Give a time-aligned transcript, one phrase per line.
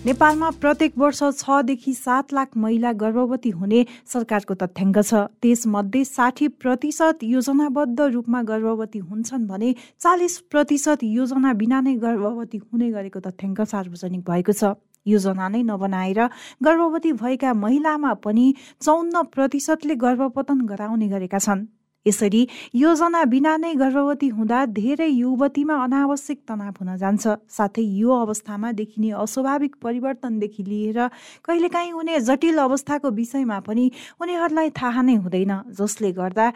[0.00, 3.80] नेपालमा प्रत्येक वर्ष छदेखि सात लाख महिला गर्भवती हुने
[4.12, 11.80] सरकारको तथ्याङ्क छ। त्यसमध्ये साठी प्रतिशत योजनाबद्ध रूपमा गर्भवती हुन्छन् भने चालिस प्रतिशत योजना बिना
[11.84, 14.72] नै गर्भवती हुने गरेको तथ्याङ्क सार्वजनिक भएको छ।
[15.06, 16.20] योजना नै नबनाएर
[16.64, 18.46] गर्भवती भएका महिलामा पनि
[18.80, 21.66] चौन्न प्रतिशतले गर्भपतन गराउने गरेका छन्।
[22.06, 28.72] यसरी योजना बिना नै गर्भवती हुँदा धेरै युवतीमा अनावश्यक तनाव हुन जान्छ। साथै यो अवस्थामा
[28.72, 30.98] देखिने अस्वाभाविक परिवर्तनदेखि लिएर
[31.44, 33.90] कहिलेकाहीँ हुने जटिल अवस्थाको विषयमा पनि
[34.20, 36.46] उनीहरूलाई थाहा नै हुँदैन जसले गर्दा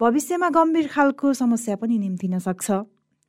[0.00, 2.70] भविष्यमा गम्भीर खालको समस्या पनि निम्तिन सक्छ।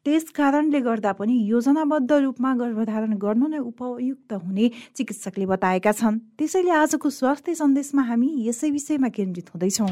[0.06, 6.72] त्यस कारणले गर्दा पनि योजनाबद्ध रूपमा गर्भधारण गर्नु नै उपयुक्त हुने चिकित्सकले बताएका छन्। त्यसैले
[6.72, 9.92] आजको स्वास्थ्य सन्देशमा हामी यसै विषयमा केन्द्रित हुँदैछौँ।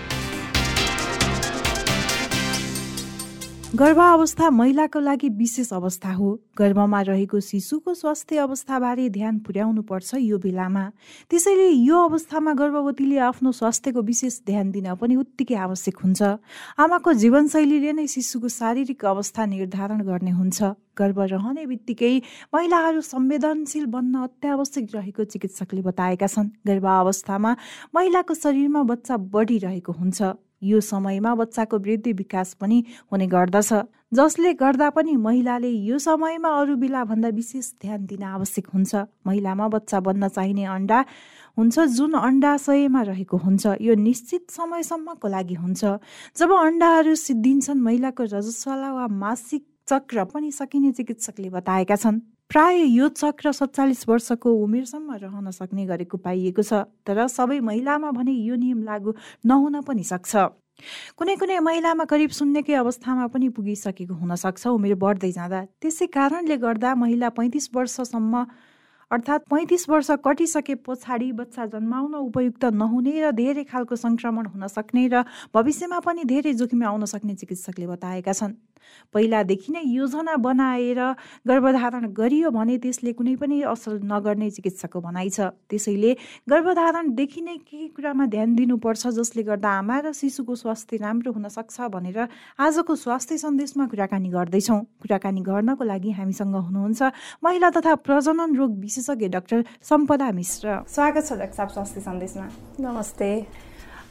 [3.71, 10.37] गर्भावस्था महिलाको लागि विशेष अवस्था हो। गर्भमा रहेको शिशुको स्वास्थ्य अवस्थाबारे ध्यान पुर्याउनु पर्छ यो
[10.37, 10.83] बेलामा।
[11.31, 16.21] त्यसैले यो अवस्थामा गर्भवतीले आफ्नो स्वास्थ्यको विशेष ध्यान दिन पनि उत्तिकै आवश्यक हुन्छ।
[16.83, 22.13] आमाको जीवनशैलीले नै शिशुको शारीरिक अवस्था निर्धारण गर्ने हुन्छ। गर्भ रहने बित्तिकै
[22.51, 27.55] महिलाहरू संवेदनशील बन्न अत्यावश्यक रहेको चिकित्सकले बताएका छन्। गर्भावस्थामा
[27.95, 33.73] महिलाको शरीरमा बच्चा बढिरहेको हुन्छ। यो समयमा बच्चाको वृद्धि विकास पनि हुने गर्दछ।
[34.13, 38.95] जसले गर्दा पनि महिलाले यो समयमा अरू बेला भन्दा विशेष ध्यान दिन आवश्यक हुन्छ।
[39.27, 40.99] महिलामा बच्चा बन्न चाहिने अन्डा
[41.57, 45.81] हुन्छ जुन अन्डाशयमा रहेको हुन्छ यो निश्चित समयसम्मको लागि हुन्छ।
[46.37, 52.19] जब अन्डाहरू सिद्धिन्छन् महिलाको रजस्वाला वा मासिक चक्र पनि सकिने चिकित्सकले बताएका छन्।
[52.51, 58.31] प्राय यो चक्र सत्तालिस वर्षको उमेरसम्म रहन सक्ने गरेको पाइएको छ तर सबै महिलामा भने
[58.31, 59.13] यो नियम लागू
[59.47, 60.35] नहुन पनि सक्छ।
[61.15, 66.91] कुनै कुनै महिलामा करिब शून्यकै अवस्थामा पनि पुगिसकेको हुनसक्छ उमेर बढ्दै जाँदा। त्यसै कारणले गर्दा
[66.99, 68.43] महिला पैँतिस वर्षसम्म
[69.11, 75.07] अर्थात् पैँतिस वर्ष कटिसके पछाडि बच्चा जन्माउन उपयुक्त नहुने र धेरै खालको सङ्क्रमण हुन सक्ने
[75.07, 75.23] र
[75.55, 78.59] भविष्यमा पनि धेरै जोखिम आउन सक्ने चिकित्सकले बताएका छन्।
[79.13, 81.01] पहिलादेखि नै योजना बनाएर
[81.47, 86.11] गर्भधारण गरियो भने त्यसले कुनै पनि असर नगर्ने चिकित्सकको भनाइ छ। त्यसैले
[86.47, 91.91] गर्भधारणदेखि नै केही कुरामा ध्यान दिनुपर्छ जसले गर्दा आमा र शिशुको स्वास्थ्य राम्रो हुन सक्छ
[91.91, 92.19] भनेर
[92.57, 97.01] आजको स्वास्थ्य सन्देशमा कुराकानी गर्दैछौँ। कुराकानी गर्नको लागि हामीसँग हुनुहुन्छ
[97.43, 102.47] महिला तथा प्रजनन रोग विशेष विशेषज्ञ डाक्टर सम्पदा मिश्र। स्वागत छ डाक्टर स्वास्थ्य सन्देशमा।
[102.79, 103.29] नमस्ते।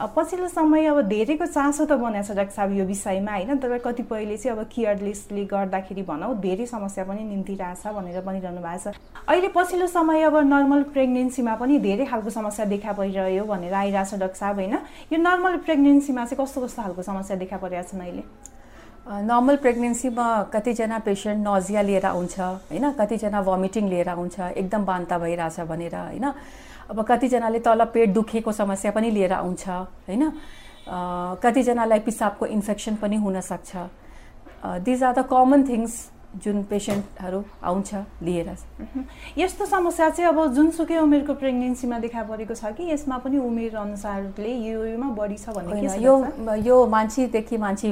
[0.00, 3.56] पछिल्लो समय अब धेरैको चासो त बनाएको छ डाक्टर साहब यो विषयमा होइन?
[3.61, 8.97] तर कतिपयले चाहिँ अब केयरलेसले गर्दाखेरि भनौँ धेरै समस्या पनि निम्तिरहेछ भनेर भनिरहनु भएको छ।
[9.28, 14.38] अहिले पछिल्लो समय अब नर्मल प्रेग्नेन्सीमा पनि धेरै खालको समस्या देखा परिरह्यो भनेर आइरहेछ डाक्टर
[14.41, 14.75] साहब होइन?
[15.12, 18.25] यो नर्मल प्रेग्नेन्सीमा चाहिँ कस्तो कस्तो खालको समस्या देखा परिरहेको छन् अहिले?
[19.28, 22.91] नर्मल प्रेग्नेन्सीमा कतिजना पेसेन्ट नजिया लिएर आउँछ होइन?
[22.97, 26.27] कतिजना भमिटिङ लिएर आउँछ एकदम बान्ता भइरहेछ भनेर होइन?
[26.91, 29.69] अब कतिजनाले तल पेट दुखेको समस्या पनि लिएर आउँछ
[30.09, 30.23] होइन?
[31.43, 33.70] कतिजनालाई पिसाबको इन्फेक्सन पनि हुनसक्छ
[34.87, 35.94] these are the common things
[36.31, 38.49] जुन पेसेन्टहरू आउँछ लिएर।
[39.38, 44.53] यस्तो समस्या चाहिँ अब जुनसुकै उमेरको प्रेग्नेन्सीमा देखा परेको छ कि यसमा पनि उमेर अनुसारले
[44.71, 46.15] योमा बढी छ भन्ने यो
[46.62, 47.91] यो मान्छेदेखि मान्छे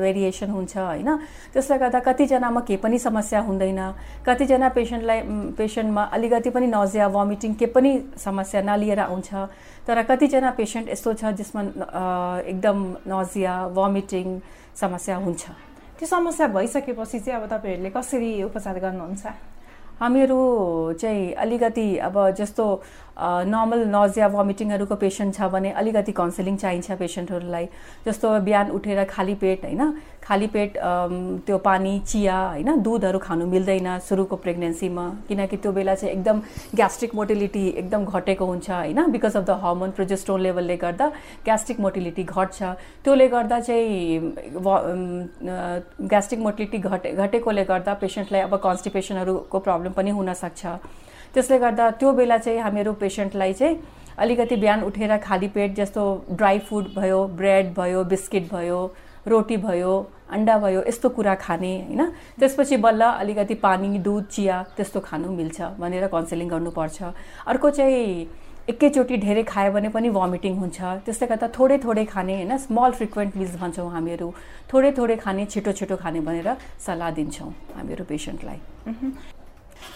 [0.00, 1.10] भेरिएसन हुन्छ होइन?
[1.52, 3.80] त्यसले गर्दा कतिजनामा केही पनि समस्या हुँदैन।
[4.24, 5.20] कतिजना पेसेन्टलाई
[5.60, 9.30] पेसेन्टमा अलिकति पनि नजिया भमिटिङ के पनि समस्या नलिएर आउँछ।
[9.84, 11.60] तर कतिजना पेसेन्ट यस्तो छ जसमा
[12.40, 14.26] एकदम नजिया भमिटिङ
[14.80, 15.44] समस्या हुन्छ।
[15.98, 19.55] त्यो समस्या भइसकेपछि चाहिँ अब तपाईँहरूले कसरी उपचार गर्नुहुन्छ?
[20.00, 20.38] हामीहरू
[21.00, 22.64] चाहिँ अलिकति अब जस्तो
[23.18, 27.68] नर्मल नजिया भमिटिङहरूको पेसेन्ट छ भने अलिकति काउन्सिलिङ चाहिन्छ पेसेन्टहरूलाई।
[28.06, 29.82] जस्तो बिहान उठेर खाली पेट होइन?
[30.22, 30.72] खाली पेट
[31.46, 32.82] त्यो पानी चिया होइन?
[32.82, 36.40] दुधहरू खानु मिल्दैन सुरुको प्रेग्नेन्सीमा। किनकि त्यो बेला चाहिँ एकदम
[36.76, 39.00] ग्यास्ट्रिक मोटिलिटी एकदम घटेको हुन्छ होइन?
[39.12, 41.06] Because of the hormone progesterone लेभलले गर्दा
[41.44, 42.62] ग्यास्ट्रिक मोटिलिटी घट्छ।
[43.04, 44.20] त्योले गर्दा चाहिँ
[46.04, 50.66] ग्यास्ट्रिक मोटिलिटी घटे घटेकोले गर्दा पेसेन्टलाई अब कन्स्टिपेसनहरूको प्रब्लम पनि हुनसक्छ
[51.34, 53.78] त्यसले गर्दा त्यो बेला चाहिँ हामीहरू पेसेन्टलाई चाहिँ
[54.18, 56.02] अलिकति बिहान उठेर खाली पेट जस्तो
[56.32, 58.80] ड्राई फुड भयो ब्रेड भयो बिस्किट भयो
[59.28, 59.92] रोटी भयो
[60.32, 62.02] अन्डा भयो यस्तो कुरा खाने होइन?
[62.38, 67.02] त्यसपछि बल्ल अलिकति पानी दुध चिया त्यस्तो खानु मिल्छ भनेर काउन्सिलिङ गर्नुपर्छ।
[67.46, 68.28] अर्को चाहिँ
[68.68, 72.56] एकैचोटि धेरै खायो भने पनि भमिटिङ हुन्छ। त्यसले गर्दा थोरै थोरै खाने होइन?
[72.56, 74.32] स्मल फ्रिक्वेन्ट मिल्स भन्छौँ हामीहरू।
[74.72, 76.56] थोरै थोरै खाने छिटो छिटो खाने भनेर
[76.86, 78.58] सल्लाह दिन्छौँ हामीहरू पेसेन्टलाई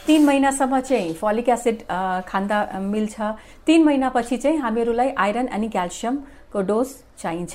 [0.06, 1.82] तिन महिनासम्म चाहिँ फलिक एसिड
[2.28, 3.20] खाँदा मिल्छ।
[3.66, 6.88] तिन महिनापछि चाहिँ हामीहरूलाई आइरन अनि क्याल्सियमको डोज
[7.18, 7.54] चाहिन्छ।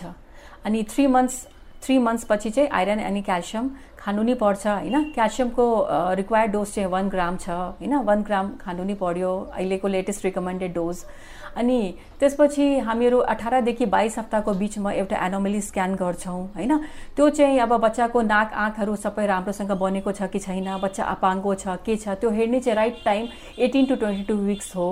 [0.65, 1.47] अनि थ्री मन्थ्स
[1.83, 3.69] थ्री मन्थ्सपछि चाहिँ आइरन अनि क्याल्सियम
[3.99, 5.11] खानु नै पर्छ होइन?
[5.13, 5.65] क्याल्सियमको
[6.17, 7.93] रिक्वायर्ड डोज चाहिँ वान ग्राम छ होइन?
[8.05, 11.03] वान ग्राम खानु नै पर्यो। अहिलेको लेटेस्ट रिकमेन्डेड डोज
[11.55, 11.79] अनि
[12.19, 16.77] त्यसपछि हामीहरू अठारदेखि बाइस हप्ताको बिचमा एउटा एनोमली स्क्यान गर्छौँ होइन?
[17.15, 21.75] त्यो चाहिँ अब बच्चाको नाक आँखहरू सबै राम्रोसँग बनेको छ कि छैन बच्चा अपाङ्गो छ
[21.85, 23.27] के छ त्यो हेर्ने चाहिँ right time
[23.59, 24.87] eighteen to twenty two weeks हो।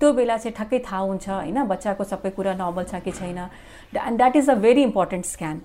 [0.00, 1.62] त्यो बेला चाहिँ ठक्कै थाहा हुन्छ होइन?
[1.64, 5.60] बच्चाको सबै कुरा नर्मल छ कि छैन। And that is a very important scan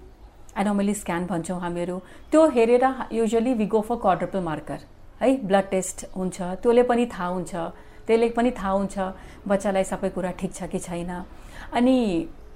[0.58, 1.98] anomaly scan भन्छौँ हामीहरू।
[2.32, 4.80] त्यो हेरेर usually we go for quadruple marker
[5.22, 5.36] है?
[5.44, 7.56] ब्लड टेस्ट हुन्छ त्यसले पनि थाहा हुन्छ।
[8.08, 8.98] त्यसले पनि थाहा हुन्छ
[9.48, 11.12] बच्चालाई सबै कुरा ठिक छ कि छैन।
[11.74, 11.98] अनि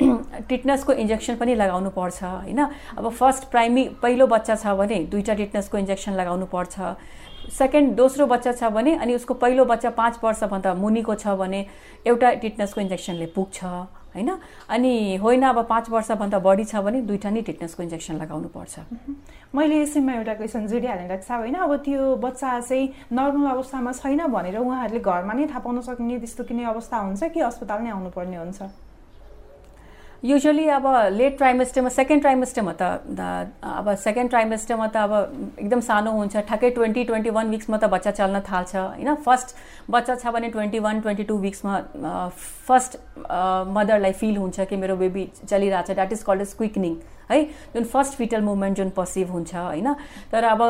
[0.49, 2.59] टिटनसको इन्जेक्सन पनि लगाउनु पर्छ होइन?
[2.97, 6.95] अब फर्स्ट प्राइमी पहिलो बच्चा छ भने दुईवटा टिटनसको इन्जेक्सन लगाउनु पर्छ।
[7.57, 11.65] सेकेन्ड दोस्रो बच्चा छ भने अनि उसको पहिलो बच्चा पाँच वर्षभन्दा मुनिको छ भने
[12.07, 13.59] एउटा टिटनसको इन्जेक्सनले पुग्छ।
[14.15, 14.29] होइन?
[14.69, 18.79] अनि होइन अब पाँच वर्षभन्दा बढी छ भने दुइटा नै टिटनेसको इन्जेक्सन लगाउनु पर्छ
[19.55, 21.55] मैले यसैमा एउटा क्वेसन जोडिहाल्ने रहेछ होइन?
[21.55, 26.43] अब त्यो बच्चा चाहिँ नर्मल अवस्थामा छैन भनेर उहाँहरूले घरमा नै थाहा पाउन सक्ने त्यस्तो
[26.43, 28.61] कुनै अवस्था हुन्छ कि अस्पताल नै आउनुपर्ने हुन्छ?
[30.23, 32.81] युजली अब लेट ट्राइमेस्टरमा सेकेन्ड ट्राइमेस्टरमा त
[33.65, 35.13] अब सेकेन्ड ट्राइमेस्टरमा त अब
[35.59, 39.15] एकदम सानो हुन्छ। ठ्याक्कै ट्वेन्टी ट्वेन्टी वान विक्समा त बच्चा चल्न थाल्छ होइन?
[39.25, 39.55] फर्स्ट
[39.89, 41.73] बच्चा छ भने ट्वेन्टी वान ट्वेन्टी टू विक्समा
[42.37, 42.97] फर्स्ट
[43.73, 46.95] मदरलाई फिल हुन्छ कि मेरो बेबी चलिरहेको छ that is called is quickening
[47.31, 47.43] है?
[47.73, 49.93] जुन फर्स्ट फिटल मुभमेन्ट जुन पर्सिभ हुन्छ होइन?
[50.31, 50.61] तर अब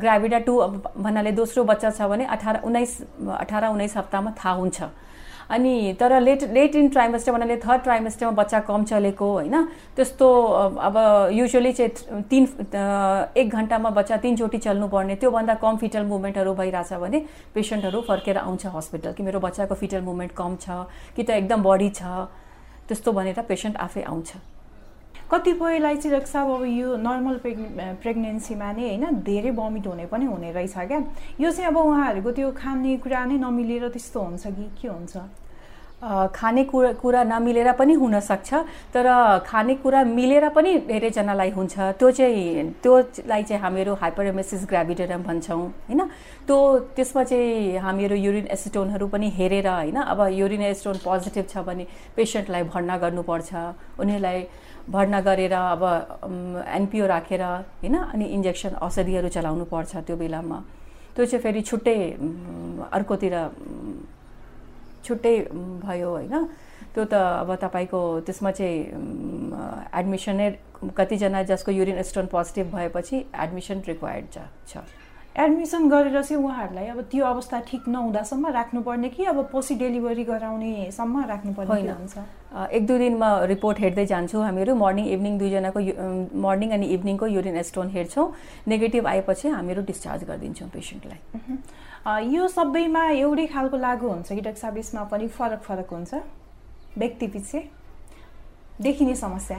[0.00, 0.60] ग्राभिडा टू
[0.96, 3.00] भन्नाले दोस्रो बच्चा छ भने अठार उन्नाइस
[3.38, 4.82] अठार उन्नाइस हप्तामा थाहा हुन्छ।
[5.50, 9.64] अनि तर लेट लेट इन ट्राइमेस्टर भन्नाले थर्ड ट्राइमेस्टरमा बच्चा कम चलेको होइन।
[9.96, 10.28] त्यस्तो
[10.80, 10.96] अब
[11.32, 12.44] युजली चाहिँ तिन
[13.36, 17.24] एक घन्टामा बच्चा तिनचोटि चल्नुपर्ने। त्योभन्दा कम फिटल मुभमेन्टहरू भइरहेछ भने
[17.54, 21.90] पेसेन्टहरू फर्केर आउँछ हस्पिटल कि मेरो बच्चाको फिटल मुभमेन्ट कम छ कि त एकदम बढी
[21.90, 22.02] छ
[22.88, 24.32] त्यस्तो भनेर पेसेन्ट आफै आउँछ।
[25.30, 30.52] कतिपयलाई चाहिँ रक्षा अब यो नर्मल प्रेग्ने प्रेग्नेन्सीमा नै होइन धेरै भमिट हुने पनि हुने
[30.52, 31.00] रहेछ क्या।
[31.40, 35.16] यो चाहिँ अब उहाँहरूको त्यो खानेकुरा नै नमिलेर त्यस्तो हुन्छ कि के हुन्छ?
[36.04, 38.54] खानेकुरा कुरा नमिलेर पनि हुनसक्छ
[38.94, 39.06] तर
[39.46, 46.00] खानेकुरा मिलेर पनि धेरैजनालाई हुन्छ। त्यो चाहिँ त्योलाई चाहिँ हामीहरू हाइपरेमेसिस ग्राभिडेरम भन्छौँ होइन?
[46.46, 46.56] त्यो
[46.96, 49.96] त्यसमा चाहिँ हामीहरू युरिन एसिटोनहरू पनि हेरेर होइन?
[49.96, 51.86] अब युरिन एसिटोन पोजिटिभ छ भने
[52.16, 53.50] पेसेन्टलाई भर्ना गर्नुपर्छ।
[54.00, 54.38] उनीहरूलाई
[54.84, 55.82] भर्ना गरेर अब
[56.68, 57.96] एनपिओ राखेर होइन?
[58.12, 60.58] अनि इन्जेक्सन औषधिहरू चलाउनु पर्छ त्यो बेलामा।
[61.16, 61.96] त्यो चाहिँ फेरि छुट्टै
[62.92, 63.34] अर्कोतिर
[65.04, 65.36] छुट्टै
[65.84, 66.34] भयो होइन।
[66.94, 68.78] त्यो त अब तपाईँको त्यसमा चाहिँ
[70.00, 70.48] एडमिसनै
[70.96, 74.26] कतिजना जसको युरिन स्टोन पोजिटिभ भएपछि एडमिसन रिक्वायर्ड
[74.68, 74.84] छ
[75.34, 81.24] एडमिसन गरेर चाहिँ उहाँहरूलाई अब त्यो अवस्था ठिक नहुँदासम्म राख्नुपर्ने कि अब पछि डेलिभरी गराउनेसम्म
[81.26, 82.18] राख्नुपर्ने हुन्छ?
[82.70, 85.80] एक दुई दिनमा रिपोर्ट हेर्दै जान्छौँ हामीहरू। मर्निङ इभिनिङ दुईजनाको
[86.38, 88.26] मर्निङ अनि इभिनिङको युरिन स्टोन हेर्छौँ।
[88.68, 91.18] नेगेटिभ आएपछि हामीहरू डिस्चार्ज गरिदिन्छौँ पेसेन्टलाई।
[92.04, 94.42] यो सबैमा एउटै खालको लागु हुन्छ कि
[94.78, 96.14] यसमा पनि फरक फरक हुन्छ?
[96.98, 97.58] व्यक्ति पछि
[98.80, 99.58] देखिने समस्या।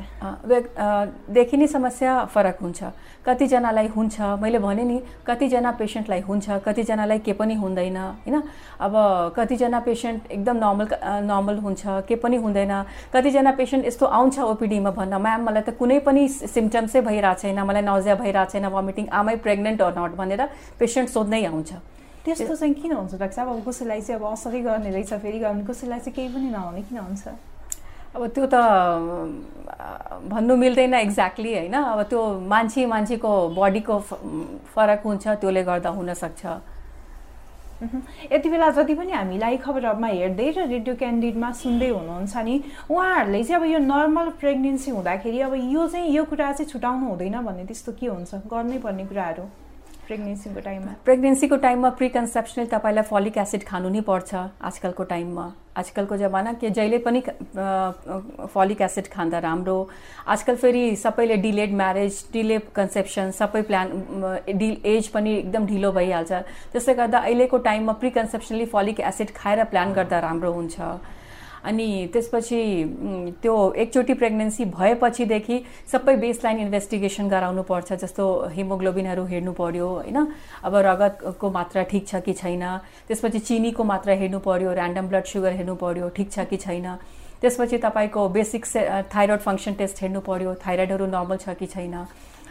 [1.33, 2.83] देखिने समस्या फरक हुन्छ।
[3.25, 8.37] कतिजनालाई हुन्छ मैले भने नि कतिजना पेसेन्टलाई हुन्छ कतिजनालाई के पनि हुँदैन होइन?
[8.77, 8.93] अब
[9.37, 10.87] कतिजना पेसेन्ट एकदम नर्मल
[11.25, 12.73] नर्मल हुन्छ के पनि हुँदैन।
[13.09, 17.81] कतिजना पेसेन्ट यस्तो आउँछ ओपिडीमा भन्न म्याम मलाई त कुनै पनि सिम्टम्सै भइरहेको छैन मलाई
[17.89, 20.41] नजिया भइरहेको छैन भमिटिङ आमै प्रेग्नेन्ट अर नट भनेर
[20.77, 21.73] पेसेन्ट सोध्नै आउँछ।
[22.25, 25.63] त्यस्तो चाहिँ किन हुन्छ डाक्टर साहब अब कसैलाई चाहिँ अब असरै गर्ने रहेछ फेरि गर्ने
[25.65, 27.27] कसैलाई चाहिँ केही पनि नहुने किन हुन्छ?
[28.15, 28.55] अब त्यो त
[30.32, 34.00] भन्नु मिल्दैन एक्ज्याक्टली होइन। अब त्यो मान्छे मान्छेको बडीको
[34.74, 36.46] फरक हुन्छ त्यसले गर्दा हुनसक्छ।
[38.32, 42.55] यति बेला जति पनि हामीलाई खबरमा हेर्दै र रेडियो क्यान्डिडमा सुन्दै हुनुहुन्छ नि
[42.88, 47.36] उहाँहरूले चाहिँ अब यो नर्मल प्रेग्नेन्सी हुँदाखेरि अब यो चाहिँ यो कुरा चाहिँ छुटाउनु हुँदैन
[47.44, 48.48] भन्ने त्यस्तो के हुन्छ?
[48.48, 49.44] गर्नै पर्ने कुराहरू।
[50.07, 54.35] प्रेग्नेन्सीको टाइममा प्रेग्नेन्सीको टाइममा प्रिकन्सेप्सनल तपाईँलाई फलिक एसिड खानु नै पर्छ
[54.69, 55.45] आजकलको टाइममा
[55.77, 57.21] आजकलको जमाना के जहिले पनि
[58.53, 59.77] फलिक एसिड खाँदा राम्रो।
[60.27, 63.91] आजकल फेरि सबैले डिलेड म्यारेज डिले कन्सेप्सन सबै प्लान
[64.62, 66.31] डि एज पनि एकदम ढिलो भइहाल्छ।
[66.71, 70.79] त्यसले गर्दा अहिलेको टाइममा प्रिकन्सेप्सनली फलिक एसिड खाएर प्लान गर्दा राम्रो हुन्छ।
[71.65, 72.60] अनि त्यसपछि
[73.41, 73.53] त्यो
[73.84, 75.57] एकचोटि प्रेग्नेन्सी भएपछिदेखि
[75.91, 80.17] सबै बेसलाइन इन्भेस्टिगेसन गराउनु पर्छ जस्तो हिमोग्लोबिनहरू हेर्नु पर्यो होइन?
[80.63, 82.63] अब रगतको मात्रा ठिक छ कि छैन?
[83.07, 86.88] त्यसपछि चिनीको मात्रा हेर्नु पर्यो ऱ्यान्डम ब्लड सुगर हेर्नु पर्यो ठिक छ कि छैन?
[87.41, 88.65] त्यसपछि तपाईँको बेसिक
[89.15, 91.95] थाइरोइड फङ्सन टेस्ट हेर्नु पर्यो थाइरोइडहरू नर्मल छ कि छैन?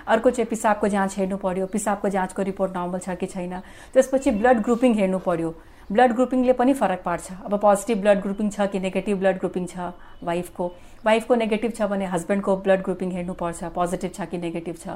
[0.06, 3.54] अर्को चाहिँ पिसाबको जाँच हेर्नु पर्यो पिसाबको जाँचको रिपोर्ट नर्मल छ कि छैन?
[3.94, 5.54] त्यसपछि ब्लड ग्रुपिङ हेर्नु पर्यो।
[5.92, 9.92] ब्लड ग्रुपिङले पनि फरक पार्छ। अब पोजिटिभ ब्लड ग्रुपिङ छ कि नेगेटिभ ब्लड ग्रुपिङ छ?
[10.22, 10.70] वाइफको
[11.04, 14.86] वाइफको नेगेटिभ छ भने हस्बेन्डको ब्लड ग्रुपिङ हेर्नुपर्छ पोजिटिभ छ कि नेगेटिभ छ?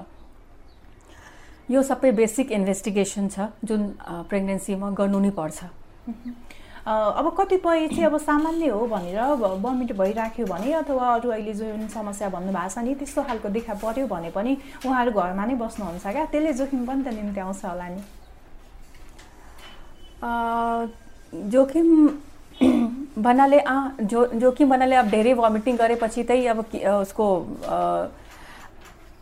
[1.71, 3.89] यो सबै बेसिक इन्भेस्टिगेसन छ जुन
[4.29, 5.65] प्रेग्नेन्सीमा गर्नु नै पर्छ।
[6.89, 9.21] अब कतिपय चाहिँ अब सामान्य हो भनेर
[9.61, 14.07] बमिट भइराख्यो भने अथवा अरू अहिले जुन समस्या भन्नुभएको छ नि त्यस्तो खालको देखा पऱ्यो
[14.09, 16.25] भने पनि उहाँहरू घरमा नै बस्नुहुन्छ क्या?
[16.33, 18.01] त्यसले जोखिम पनि त निम्ति आउँछ होला नि।
[20.23, 21.89] जोखिम
[23.23, 23.61] भन्नाले
[24.03, 26.59] जो जोखिम भन्नाले अब धेरै भमिटिङ गरेपछि चाहिँ अब
[27.03, 27.27] उसको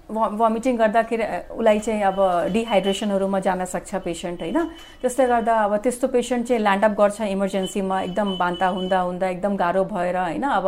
[0.08, 2.18] भमिटिङ गर्दाखेरि उसलाई चाहिँ अब
[2.52, 4.58] डिहाइड्रेसनहरूमा जान सक्छ पेसेन्ट होइन?
[5.02, 9.84] त्यसले गर्दा अब त्यस्तो पेसेन्ट चाहिँ ल्यान्डअप गर्छ इमर्जेन्सीमा एकदम बान्ता हुँदा हुँदा एकदम गाह्रो
[9.84, 10.42] भएर होइन?
[10.42, 10.66] अब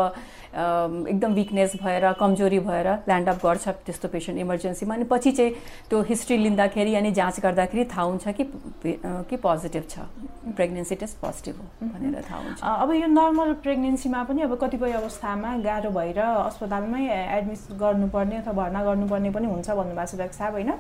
[0.54, 5.52] एकदम विकनेस भएर कमजोरी भएर ल्यान्डअप गर्छ त्यस्तो पेसेन्ट इमर्जेन्सीमा अनि पछि चाहिँ
[5.90, 8.44] त्यो हिस्ट्री लिँदाखेरि अनि जाँच गर्दाखेरि थाहा हुन्छ कि
[9.28, 9.98] कि पोजिटिभ छ।
[10.56, 15.56] प्रेग्नेन्सी टेस्ट पोजिटिभ हो भनेर थाहा हुन्छ। अब यो नर्मल प्रेग्नेन्सीमा पनि अब कतिपय अवस्थामा
[15.64, 20.72] गाह्रो भएर अस्पतालमै एडमिट गर्नुपर्ने अथवा भर्ना गर्नुपर्ने पनि हुन्छ भन्नुभएको छ डाक्टर साहब होइन?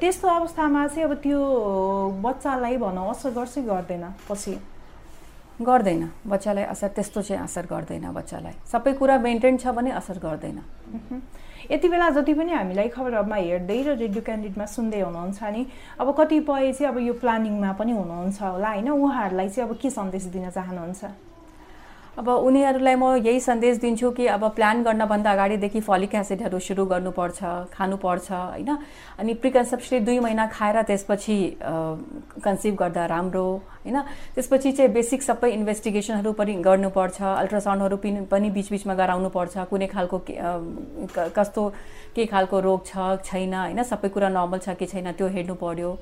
[0.00, 1.40] त्यस्तो अवस्थामा चाहिँ अब त्यो
[2.22, 4.54] बच्चालाई भनौँ असर गर्छ गर्दैन पछि?
[5.62, 10.58] गर्दैन। बच्चालाई असर त्यस्तो चाहिँ असर गर्दैन बच्चालाई। सबै कुरा मेन्टेन छ भने असर गर्दैन।
[11.70, 15.62] यति बेला जति पनि हामीलाई खबरमा हेर्दै र रेडियो क्यान्डिडेटमा सुन्दै हुनुहुन्छ नि
[16.00, 18.88] अब कतिपय चाहिँ अब यो प्लानिङमा पनि हुनुहुन्छ होला होइन?
[18.90, 21.33] उहाँहरूलाई चाहिँ अब के सन्देश दिन चाहनुहुन्छ?
[22.14, 27.42] अब उनीहरूलाई म यही सन्देश दिन्छु कि अब प्लान गर्नभन्दा अगाडिदेखि फलिक एसिडहरू सुरु गर्नुपर्छ
[27.74, 28.70] खानुपर्छ होइन?
[29.18, 31.36] अनि प्रिकन्सेप्सले दुई महिना खाएर त्यसपछि
[32.44, 33.44] कन्सिभ गर्दा राम्रो
[33.82, 33.98] होइन?
[34.34, 37.96] त्यसपछि चाहिँ बेसिक सबै इन्भेस्टिगेसनहरू पनि गर्नुपर्छ अल्ट्रासाउन्डहरू
[38.30, 40.18] पनि बिचबिचमा गराउनुपर्छ कुनै खालको
[41.34, 41.62] कस्तो
[42.14, 43.82] के खालको रोग छ छैन होइन?
[43.82, 45.98] सबै कुरा नर्मल छ कि छैन त्यो हेर्नु पर्यो।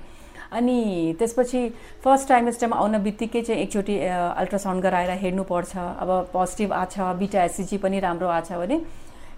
[0.52, 1.68] अनि त्यसपछि
[2.04, 8.00] फर्स्ट ट्राइमेस्टरमा आउन बित्तिकै चाहिँ एकचोटि अल्ट्रासाउन्ड गराएर हेर्नुपर्छ अब पोजिटिभ आछ बिटा एससिजी पनि
[8.00, 8.80] राम्रो आछ भने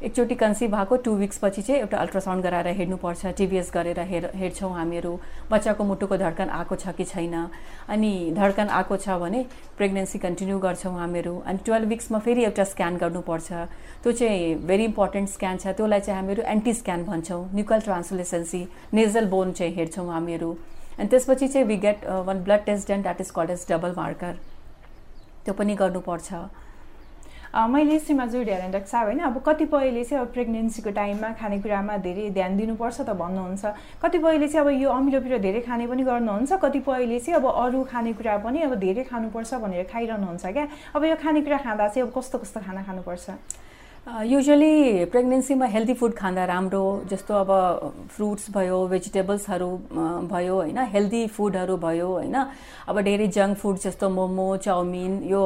[0.04, 5.12] एकचोटि कन्सिभ भएको टु विक्सपछि चाहिँ एउटा अल्ट्रासाउन्ड गराएर हेर्नुपर्छ टिबिएस गरेर हेर हेर्छौँ हामीहरू।
[5.50, 7.34] बच्चाको मुटुको धड्कन आएको छ कि छैन?
[7.88, 9.44] अनि धड्कन आएको छ भने
[9.78, 13.52] प्रेग्नेन्सी कन्टिन्यू गर्छौँ हामीहरू। अनि टुवेल्भ विक्समा फेरि एउटा स्क्यान गर्नुपर्छ
[14.02, 19.26] त्यो चाहिँ भेरी इम्पोर्टेन्ट स्क्यान छ। त्यसलाई चाहिँ हामीहरू एन्टी स्क्यान भन्छौँ। न्युकल ट्रान्सलेसेन्सी नेजल
[19.30, 20.56] बोन चाहिँ हेर्छौँ हामीहरू।
[20.98, 24.34] अनि त्यसपछि चाहिँ we get one blood test and that is called as double marker
[25.44, 26.32] त्यो पनि गर्नुपर्छ।
[27.54, 29.18] मैले डाक्टर साहब होइन?
[29.20, 33.64] अब कतिपयले चाहिँ अब प्रेग्नेन्सीको टाइममा खानेकुरामा धेरै ध्यान दिनुपर्छ त भन्नुहुन्छ।
[34.02, 38.36] कतिपयले चाहिँ अब यो अमिलो पिरो धेरै खाने पनि गर्नुहुन्छ। कतिपयले चाहिँ अब अरू खानेकुरा
[38.42, 40.66] पनि अब धेरै खानुपर्छ भनेर खाइरहनुहुन्छ क्या?
[40.98, 43.30] अब यो खानेकुरा खाँदा चाहिँ अब कस्तो कस्तो खाना खानुपर्छ?
[44.06, 47.50] युजली प्रेग्नेन्सीमा हेल्दी फुड खाँदा राम्रो जस्तो अब
[48.16, 49.68] फ्रुट्स भयो भेजिटेबल्सहरू
[50.28, 52.36] भयो होइन हेल्दी फुडहरू भयो होइन
[52.88, 55.42] अब धेरै जङ्क फुड जस्तो मोमो चाउमिन यो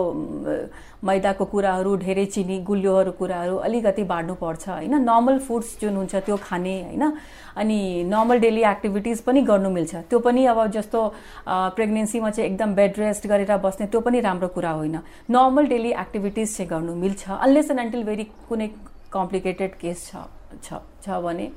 [1.04, 6.74] मैदाको कुराहरू धेरै चिनी गुलियोहरू कुराहरू अलिकति बाँड्नुपर्छ होइन। नर्मल फुड्स जुन हुन्छ त्यो खाने
[6.82, 7.12] होइन।
[7.56, 11.06] अनि नर्मल डेली एक्टिभिटिज पनि गर्नु मिल्छ। त्यो पनि अब जस्तो
[11.46, 14.98] प्रेग्नेन्सीमा चाहिँ एकदम बेड रेस्ट गरेर बस्ने त्यो पनि राम्रो कुरा होइन।
[15.30, 18.68] नर्मल डेली एक्टिभिटिज चाहिँ गर्नु मिल्छ अनलेस एन्ड अन्टिल भेरी कुनै
[19.12, 20.10] कम्प्लिकेटेड केस
[20.62, 21.50] छ छ भने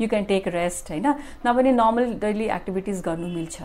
[0.00, 1.06] यु क्यान टेक रेस्ट होइन?
[1.46, 3.62] नभने नर्मल डेली एक्टिभिटिज गर्नु मिल्छ।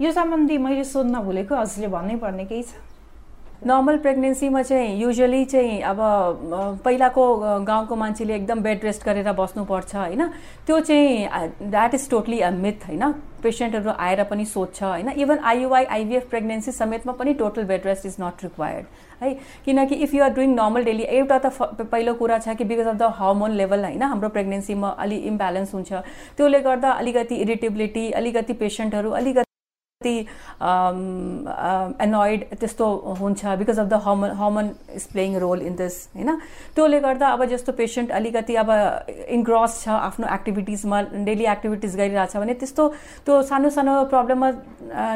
[0.00, 2.74] यो सम्बन्धी मैले सोध्न भुलेको हजुरले भन्नै पर्ने केही छ?
[3.66, 5.98] नर्मल प्रेग्नेन्सीमा चाहिँ युजली चाहिँ अब
[6.84, 7.24] पहिलाको
[7.64, 10.22] गाउँको मान्छेले एकदम बेड रेस्ट गरेर बस्नुपर्छ होइन?
[10.66, 13.04] त्यो चाहिँ that is totally a myth होइन?
[13.42, 15.08] पेसेन्टहरू आएर पनि सोध्छ होइन?
[15.10, 18.86] इभन आइयुआई आइभिएफ प्रेग्नेन्सी समेतमा पनि total bed rest is not required
[19.22, 19.34] है?
[19.64, 23.12] किनकि if you're doing normal daily एउटा त पहिलो कुरा छ कि because of the
[23.18, 24.02] hormone level होइन?
[24.04, 25.92] हाम्रो प्रेग्नेन्सीमा अलि इम्ब्यालेन्स हुन्छ।
[26.36, 29.51] त्यसले गर्दा अलिकति इरिटेबिलिटी अलिकति पेसेन्टहरू अलिकति कति
[32.06, 32.86] एनोइड त्यस्तो
[33.20, 34.66] हुन्छ because of the hormone hormone
[34.96, 36.30] is playing role in this होइन?
[36.74, 38.70] त्योले गर्दा अब जस्तो पेसेन्ट अलिकति अब
[39.28, 42.88] इन्ग्रस छ आफ्नो एक्टिभिटिजमा डेली एक्टिभिटिज गरिरहेछ भने त्यस्तो
[43.26, 44.50] त्यो सानो सानो प्रब्लममा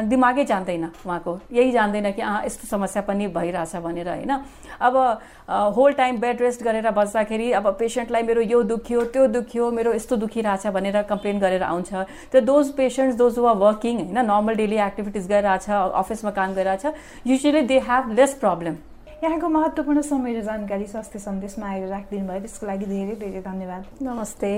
[0.09, 4.31] दिमागै जान्दैन उहाँको। यही जान्दैन कि अँ यस्तो समस्या पनि भइरहेछ भनेर होइन?
[4.81, 4.95] अब
[5.75, 10.15] होल टाइम बेड रेस्ट गरेर बस्दाखेरि अब पेसेन्टलाई मेरो यो दुख्यो त्यो दुख्यो मेरो यस्तो
[10.17, 11.93] दुखिरहेछ भनेर कम्प्लेन गरेर आउँछ।
[12.31, 14.17] त्यो दोज पेसेन्ट्स दोज वा वर्किङ होइन?
[14.19, 16.85] नर्मल डेली एक्टिभिटिज गरिरहेछ अफिसमा काम गरिरहेछ
[17.27, 18.75] usually they have less problem
[19.23, 23.83] यहाँको महत्त्वपूर्ण समय र जानकारी स्वास्थ्य सन्देशमा आएर राखिदिनु भयो त्यसको लागि धेरै धेरै धन्यवाद।
[24.01, 24.51] नमस्ते।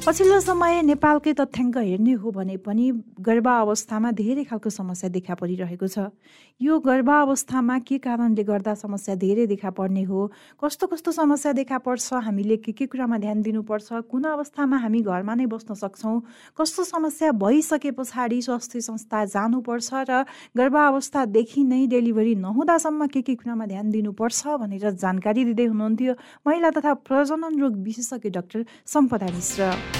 [0.00, 2.84] पछिल्लो समय नेपालकै तथ्याङ्क हेर्ने हो भने पनि
[3.20, 6.08] गर्भावस्थामा धेरै खालको समस्या देखा परिरहेको छ।
[6.60, 10.20] यो गर्भावस्थामा के कारणले गर्दा समस्या धेरै देखा पर्ने हो?
[10.56, 12.12] कस्तो कस्तो समस्या देखा पर्छ?
[12.24, 14.08] हामीले के के कुरामा ध्यान दिनुपर्छ?
[14.08, 16.16] कुन अवस्थामा हामी घरमा नै बस्न सक्छौँ?
[16.56, 20.24] कस्तो समस्या भइसके पछाडि स्वास्थ्य संस्था जानुपर्छ र
[20.56, 26.14] गर्भावस्थादेखि नै डेलिभरी नहुँदासम्म के के कुरामा ध्यान दिनुपर्छ भनेर जानकारी दिँदै हुनुहुन्थ्यो।
[26.48, 29.99] महिला तथा प्रजनन रोग विशेषज्ञ डाक्टर सम्पदा मिश्र।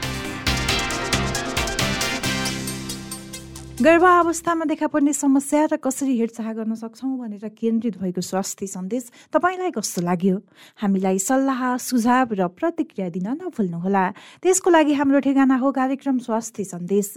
[3.81, 9.71] गर्भावस्थामा देखा पर्ने समस्या र कसरी हेरचाह गर्न सक्छौँ भनेर केन्द्रित भएको स्वास्थ्य सन्देश तपाईँलाई
[9.73, 10.37] कस्तो लाग्यो?
[10.77, 14.05] हामीलाई सल्लाह सुझाव र प्रतिक्रिया दिन नभुल्नुहोला।
[14.45, 17.07] त्यसको लागि हाम्रो ठेगाना हो कार्यक्रम स्वास्थ्य सन्देश।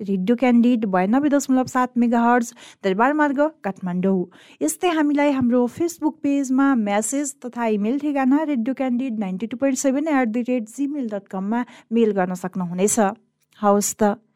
[0.00, 2.52] रेडियो क्यान्डिड बयानब्बे दशमलव सात मेगा हर्ज
[2.84, 4.24] दरबार मार्ग काठमाडौँ।
[4.64, 10.08] यस्तै हामीलाई हाम्रो फेसबुक पेजमा म्यासेज तथा इमेल ठेगाना radio Candid ninety two point seven
[10.08, 12.98] at the rate Gmail dot कममा मेल गर्न सक्नुहुनेछ।
[13.60, 14.16] हवस् त।